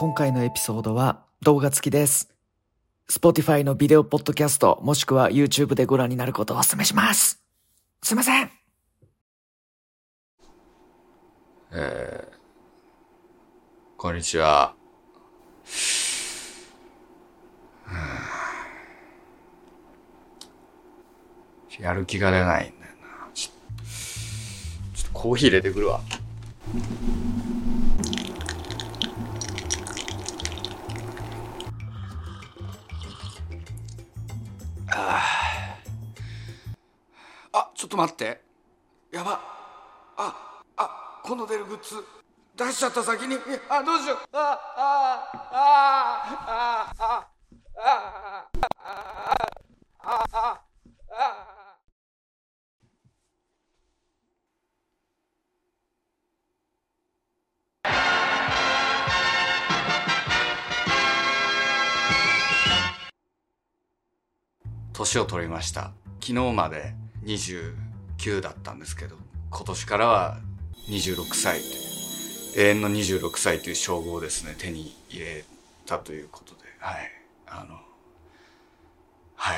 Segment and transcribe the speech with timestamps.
[0.00, 2.30] 今回のエピソードは動画付きです。
[3.06, 7.38] Spotify のビデオポッドキャストもしくは YouTube でご覧になることをお勧めします。
[8.02, 8.50] すいません。
[11.72, 12.34] えー、
[13.98, 14.74] こんにちは。
[21.78, 23.28] やる気が出ないんだよな。
[23.34, 23.50] ちょ
[24.94, 26.00] ちょっとコーヒー入れてくるわ。
[37.52, 38.40] あ、ちょっと待って。
[39.10, 39.40] やば。
[40.16, 41.96] あ、あ、この出るグッズ
[42.56, 43.36] 出しちゃった先に。
[43.68, 44.18] あ、どうしよう。
[44.32, 44.38] あ、
[44.76, 46.12] あ、あ、
[46.46, 47.26] あ、あ、
[47.76, 48.46] あ、
[50.02, 50.60] あ、あ、
[51.10, 51.80] あ、
[64.92, 65.92] 年を取りました。
[66.20, 69.16] 昨日まで29だったんですけど、
[69.50, 70.38] 今年からは
[70.88, 71.80] 26歳という、
[72.56, 75.44] 永遠の26歳という称号をですね、手に入れ
[75.86, 77.10] たということで、はい。
[77.46, 77.78] あの、
[79.36, 79.56] はい。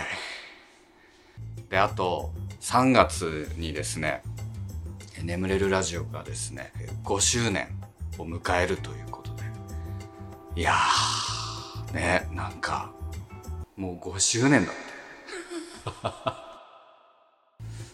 [1.71, 4.23] で、あと、3月にですね、
[5.23, 6.73] 眠れるラジオがですね、
[7.05, 7.69] 5周年
[8.19, 9.43] を迎えるということで、
[10.57, 12.93] いやー、ね、なんか、
[13.77, 16.42] もう5周年だって。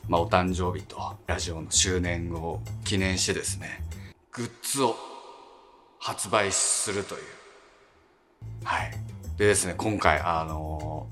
[0.08, 3.82] まあ、お誕生日とラジオの周年を記念してですね、
[4.32, 4.96] グッズを
[5.98, 7.20] 発売するという。
[8.64, 8.90] はい。
[9.36, 11.06] でですね、今回、あの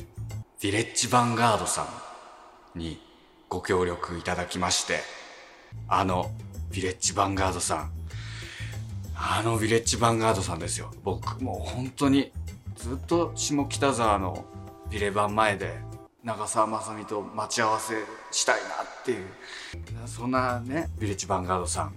[0.61, 1.87] ヴィレッジヴァンガードさ
[2.75, 2.99] んに
[3.51, 5.01] ご協力いただきまして、
[5.89, 6.31] あの、
[6.71, 7.91] ヴィレッジヴァンガードさん、
[9.15, 10.91] あのヴィレッジヴァンガードさんですよ。
[11.05, 12.33] 僕、もう本当に、
[12.77, 14.47] ずっと下北沢の
[14.89, 15.86] ビレバン前で
[16.27, 17.95] 長澤まさみと待ち合わせ
[18.33, 19.27] したいなっていう。
[20.07, 21.95] そんなねビレッジヴァンガードさん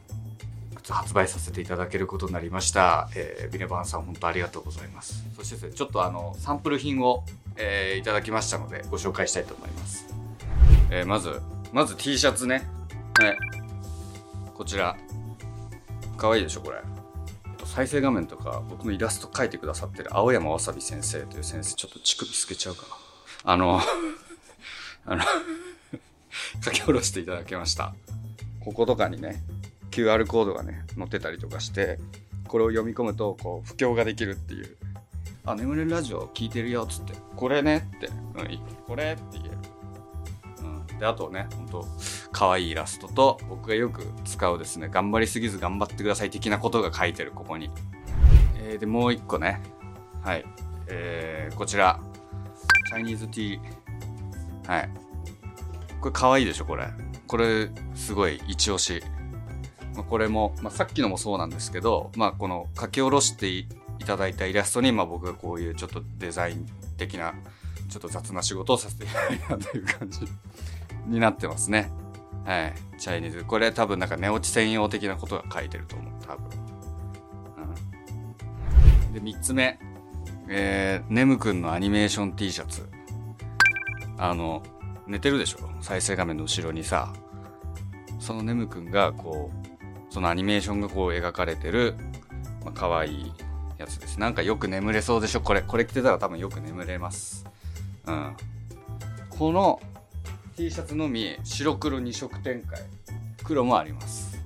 [0.87, 5.23] 発売させていただけることになりました、えービレバンさん本当ありがとうございます。
[5.35, 7.23] そしてですねちょっとあのサンプル品を、
[7.57, 10.05] えーいただきましたのでご紹介したいと思います、
[10.91, 11.41] えーまず
[11.73, 12.69] まず T シャツね。
[13.19, 13.37] はい
[14.53, 14.95] こちら。
[16.17, 16.77] 可愛いでしょこれ。
[17.65, 22.87] 再生画面とか僕のイラスト描いてくださってる青山わさび先生という先生ちょっと乳首透けちゃうかな。
[23.45, 23.79] あの
[25.09, 25.23] あの
[26.63, 27.95] 書き下ろしていただきました。
[28.59, 29.41] こことかにね
[29.89, 31.97] QR コードがね載ってたりとかして
[32.47, 34.77] これを読み込むとこう布教ができるっていう
[35.45, 39.57] 「あ眠れるラジオ聞いてるよ」っつって「これね」って「うん、これ」って言える、
[40.91, 41.87] うん、であとねほんと
[42.31, 47.71] 可愛いイラストと僕がよく使うですね頑張りすぎず頑張ってください的なことが書いてるここに、
[48.55, 49.61] えーでもう一個ね。
[50.21, 50.45] はい。
[50.87, 51.99] えー、こちら。
[52.89, 53.88] チャイニーズティー
[54.69, 54.89] はい。
[55.99, 56.87] これ可愛いでしょこれ。
[57.25, 59.03] これすごい一押し。
[59.95, 63.67] まあこれも、まあ、さっきのもそうなんですけど、まあ、この書き下ろしてい
[64.05, 67.33] ただいたイラストに、まあ、僕がこういうちょっとデザイン的な
[67.89, 70.19] ちょっと雑な仕事をさせていただいたという感じ
[71.07, 71.91] になってますね。
[72.45, 72.73] はい。
[72.99, 76.13] チャイニーズこれ多分なんか寝落ち専用的なことが書いてると思う。
[76.21, 76.45] 多分、
[79.07, 79.79] うん、で3つ目。
[80.47, 82.87] えー、ネムくんのアニメーション T シャツ。
[84.19, 84.61] あの
[85.07, 85.59] 寝てるでしょ？
[85.81, 87.13] 再生画面の後ろにさ
[88.19, 91.95] そのネムくんがこうそのアニメーションがこう描かれてる、
[92.63, 93.33] まあ、可愛い
[93.77, 94.19] やつです。
[94.19, 95.41] なんかよく眠れそうでしょ？
[95.41, 97.45] これこれ着てたら多分よく眠れます。
[98.05, 98.35] うん。
[99.29, 99.79] この
[100.57, 102.81] T シャツのみ白黒2色展開。
[103.43, 104.37] 黒もあります。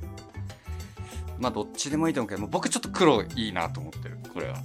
[1.40, 4.18] まあどっちでもいいと思うけど僕ちょっと黒いいなと思ってる。
[4.32, 4.58] これは。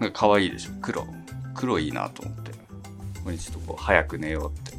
[0.00, 0.72] なんか可愛いでしょ？
[0.82, 1.06] 黒。
[1.54, 2.47] 黒いいなと思って。
[3.28, 4.72] ここにちょっとこう早く寝ようって。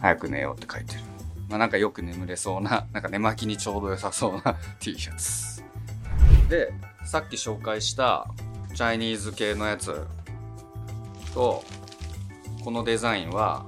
[0.00, 1.00] 早く寝ようって書いてる。
[1.48, 5.64] まあなんかよく眠れそうな なんか寝巻きにちょうど良さそうな T シャツ。
[6.48, 6.72] で
[7.04, 8.28] さっき紹介した
[8.76, 10.06] チャイニーズ系のやつ
[11.34, 11.64] と
[12.62, 13.66] このデザインは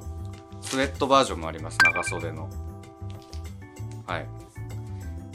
[0.61, 1.79] スウェットバージョンもあります。
[1.83, 2.49] 長袖の。
[4.06, 4.29] はい。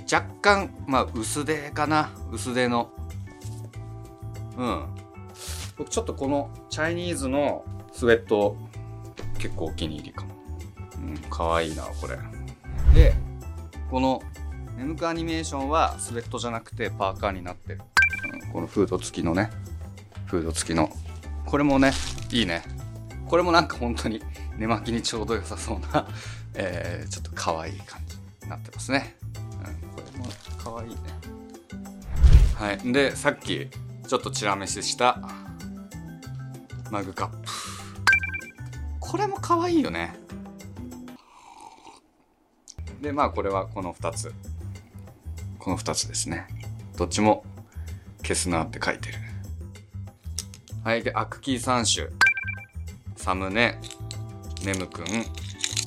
[0.10, 2.10] 若干まあ薄手かな。
[2.32, 2.90] 薄手の。
[4.56, 4.86] うん。
[5.78, 8.58] 僕ちょっとこのチャイニーズのスウェット
[9.38, 10.34] 結構お気に入りかも。
[10.98, 12.18] うん可愛いなこれ。
[12.94, 13.14] で
[13.90, 14.22] この
[14.78, 17.82] 眠くアニメーションはスウェットじゃなくてパーカーになってる、
[18.34, 19.50] うんこのフード付きのね。
[20.26, 20.90] フード付きの。
[21.46, 21.92] これもね
[22.32, 22.64] いいね。
[23.28, 24.22] これもなんか本当に
[24.58, 26.08] 寝巻きにちょうど良さそうな、
[26.56, 29.16] えー、ちょっと可愛い感じになってますね、
[29.84, 30.26] うん、これも
[30.58, 30.98] 可愛いね。
[32.56, 32.94] はい。
[32.94, 33.70] でさっき
[34.08, 35.20] ちょっとチラメシした
[36.92, 37.73] マグカップ
[39.14, 40.16] これも可愛いよね。
[43.00, 44.34] でまあこれはこの2つ。
[45.60, 46.48] この2つですね。
[46.98, 47.46] どっちも
[48.24, 49.20] 消すなって書いてる。
[50.84, 52.10] はいでアクキー3種。
[53.16, 53.80] サムネ
[54.64, 55.06] ネムくん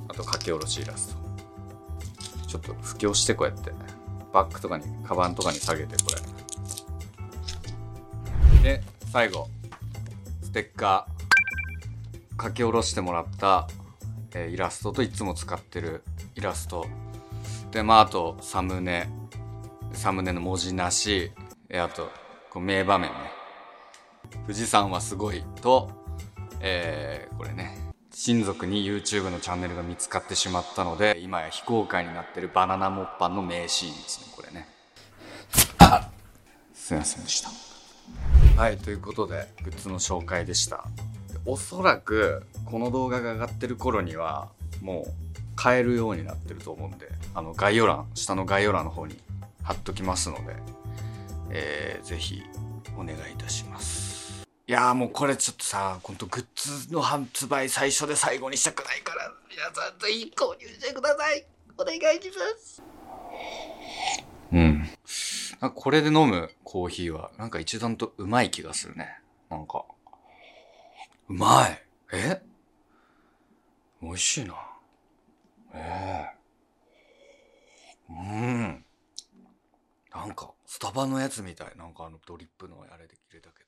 [0.06, 2.46] あと書き下ろしイラスト。
[2.46, 3.73] ちょっと布教してこうやって。
[4.32, 6.12] バッグとかにカバンとかに下げてこ
[8.62, 8.62] れ。
[8.62, 9.49] で最後。
[10.44, 11.15] ステッカー。
[12.41, 13.69] 書き下ろしてもらった、
[14.35, 16.03] えーイラストといつも使ってる
[16.35, 16.87] イラスト。
[17.71, 19.09] でまああとサムネ。
[19.93, 21.33] サムネの文字なし。
[21.69, 22.11] えあと
[22.50, 23.17] こう名場面ね。
[24.43, 25.91] 富士山はすごいと
[26.61, 27.79] えーこれね。
[28.12, 34.69] 親族に YouTube のチャンネルが見つかってしまったので今や非公開になってるバナナモッパンの名シーンですねこれね。
[35.79, 36.11] あ
[36.75, 37.50] すいませんでした。
[38.61, 40.87] はいということでグッズの紹介でした。
[41.46, 44.48] おそらくこの動画が上がってる頃には
[44.82, 45.10] もう
[45.54, 49.16] 買えるようになってると思うんであの概要欄下の概要欄の方に
[49.62, 50.56] 貼っときますので、
[51.50, 52.43] えー、ぜひ
[52.96, 54.16] お願いいたします
[54.69, 61.46] いやもうこれちょっとさ、ほんとグッズの発売最初で最後にしたくないから、皆さんぜひ購入してください。
[61.78, 62.82] お願いします。
[64.52, 64.88] うん。
[65.60, 69.20] なこれで飲むコーヒーは、なんか一段とうまい気がするね。
[69.50, 69.84] なんか。
[71.28, 71.82] うまい
[72.12, 72.40] え？
[74.00, 74.55] 美味しいな。
[75.75, 76.37] ええ
[78.08, 78.84] うん。
[80.14, 81.73] なんか、スタバのやつみたい。
[81.76, 83.65] なんかあのドリップのあれで切れたけど。